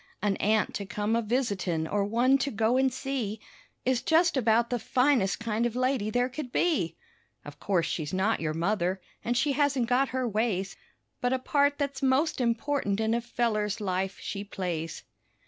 An 0.19 0.35
aunt 0.37 0.73
to 0.73 0.85
come 0.87 1.15
a 1.15 1.21
visitin' 1.21 1.85
or 1.87 2.03
one 2.03 2.39
to 2.39 2.49
go 2.49 2.75
and 2.75 2.91
see 2.91 3.39
Is 3.85 4.01
just 4.01 4.35
about 4.35 4.71
the 4.71 4.79
finest 4.79 5.39
kind 5.39 5.63
of 5.63 5.75
lady 5.75 6.09
there 6.09 6.27
could 6.27 6.51
be. 6.51 6.95
Of 7.45 7.59
course 7.59 7.85
she's 7.85 8.11
not 8.11 8.39
your 8.39 8.55
mother, 8.55 8.99
an' 9.23 9.35
she 9.35 9.51
hasn't 9.51 9.85
got 9.87 10.09
her 10.09 10.27
ways, 10.27 10.75
But 11.21 11.33
a 11.33 11.37
part 11.37 11.77
that's 11.77 12.01
most 12.01 12.41
important 12.41 12.99
in 12.99 13.13
a 13.13 13.21
feller's 13.21 13.79
life 13.79 14.17
she 14.19 14.43
plays. 14.43 15.03